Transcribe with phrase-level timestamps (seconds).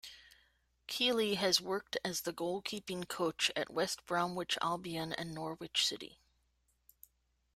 [0.87, 6.17] Kiely has worked as the goalkeeping coach at West Bromwich Albion and Norwich City.